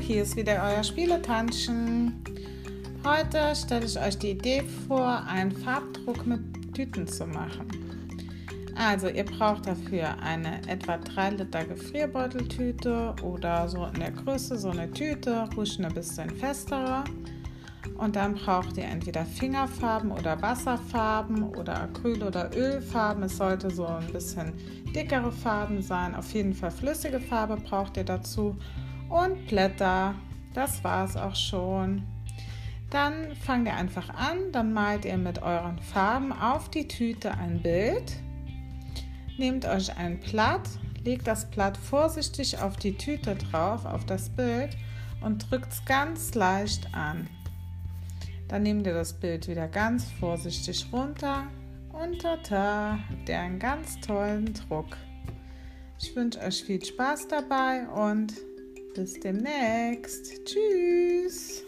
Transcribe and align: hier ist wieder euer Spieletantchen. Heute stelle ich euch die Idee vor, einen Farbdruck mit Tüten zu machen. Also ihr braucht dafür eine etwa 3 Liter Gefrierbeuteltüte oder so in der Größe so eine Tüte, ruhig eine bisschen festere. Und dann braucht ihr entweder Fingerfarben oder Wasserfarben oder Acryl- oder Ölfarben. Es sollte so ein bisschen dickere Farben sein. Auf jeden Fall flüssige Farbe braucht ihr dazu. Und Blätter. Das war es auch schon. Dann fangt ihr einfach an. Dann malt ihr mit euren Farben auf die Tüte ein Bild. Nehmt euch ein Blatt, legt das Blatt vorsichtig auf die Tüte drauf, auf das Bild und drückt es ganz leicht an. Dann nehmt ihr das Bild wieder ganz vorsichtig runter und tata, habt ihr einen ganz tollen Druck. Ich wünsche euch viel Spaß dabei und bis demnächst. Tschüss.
hier 0.00 0.22
ist 0.22 0.36
wieder 0.36 0.62
euer 0.62 0.84
Spieletantchen. 0.84 2.22
Heute 3.04 3.54
stelle 3.54 3.86
ich 3.86 3.98
euch 3.98 4.18
die 4.18 4.32
Idee 4.32 4.62
vor, 4.86 5.24
einen 5.26 5.52
Farbdruck 5.52 6.26
mit 6.26 6.74
Tüten 6.74 7.06
zu 7.06 7.26
machen. 7.26 7.66
Also 8.76 9.08
ihr 9.08 9.24
braucht 9.24 9.66
dafür 9.66 10.18
eine 10.20 10.60
etwa 10.68 10.98
3 10.98 11.30
Liter 11.30 11.64
Gefrierbeuteltüte 11.64 13.14
oder 13.22 13.66
so 13.68 13.86
in 13.86 14.00
der 14.00 14.10
Größe 14.10 14.58
so 14.58 14.70
eine 14.70 14.90
Tüte, 14.90 15.48
ruhig 15.56 15.78
eine 15.78 15.88
bisschen 15.88 16.28
festere. 16.30 17.04
Und 17.96 18.16
dann 18.16 18.34
braucht 18.34 18.76
ihr 18.76 18.84
entweder 18.84 19.24
Fingerfarben 19.24 20.10
oder 20.10 20.40
Wasserfarben 20.42 21.44
oder 21.54 21.82
Acryl- 21.82 22.24
oder 22.24 22.50
Ölfarben. 22.54 23.22
Es 23.22 23.38
sollte 23.38 23.70
so 23.70 23.86
ein 23.86 24.12
bisschen 24.12 24.52
dickere 24.94 25.32
Farben 25.32 25.80
sein. 25.80 26.14
Auf 26.14 26.32
jeden 26.34 26.52
Fall 26.52 26.70
flüssige 26.70 27.20
Farbe 27.20 27.56
braucht 27.56 27.96
ihr 27.96 28.04
dazu. 28.04 28.56
Und 29.10 29.46
Blätter. 29.48 30.14
Das 30.54 30.82
war 30.82 31.04
es 31.04 31.16
auch 31.16 31.34
schon. 31.34 32.02
Dann 32.88 33.36
fangt 33.36 33.66
ihr 33.66 33.74
einfach 33.74 34.08
an. 34.10 34.52
Dann 34.52 34.72
malt 34.72 35.04
ihr 35.04 35.18
mit 35.18 35.42
euren 35.42 35.78
Farben 35.78 36.32
auf 36.32 36.70
die 36.70 36.88
Tüte 36.88 37.32
ein 37.36 37.60
Bild. 37.60 38.16
Nehmt 39.36 39.64
euch 39.64 39.96
ein 39.96 40.20
Blatt, 40.20 40.68
legt 41.02 41.26
das 41.26 41.50
Blatt 41.50 41.76
vorsichtig 41.76 42.58
auf 42.58 42.76
die 42.76 42.96
Tüte 42.96 43.34
drauf, 43.36 43.86
auf 43.86 44.04
das 44.04 44.28
Bild 44.28 44.76
und 45.22 45.50
drückt 45.50 45.72
es 45.72 45.84
ganz 45.84 46.34
leicht 46.34 46.94
an. 46.94 47.26
Dann 48.48 48.64
nehmt 48.64 48.86
ihr 48.86 48.92
das 48.92 49.12
Bild 49.14 49.48
wieder 49.48 49.66
ganz 49.68 50.10
vorsichtig 50.20 50.86
runter 50.92 51.46
und 51.92 52.20
tata, 52.20 52.98
habt 53.08 53.28
ihr 53.28 53.38
einen 53.38 53.58
ganz 53.58 53.98
tollen 54.00 54.52
Druck. 54.52 54.96
Ich 55.98 56.14
wünsche 56.14 56.40
euch 56.40 56.64
viel 56.64 56.84
Spaß 56.84 57.28
dabei 57.28 57.86
und 57.88 58.34
bis 58.94 59.14
demnächst. 59.20 60.44
Tschüss. 60.44 61.64